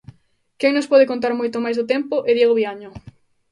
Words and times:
Quen 0.59 0.71
nos 0.75 0.89
pode 0.91 1.09
contar 1.11 1.31
moito 1.35 1.57
máis 1.63 1.77
do 1.77 1.89
tempo 1.93 2.15
é 2.29 2.31
Diego 2.35 2.57
Viaño. 2.59 2.89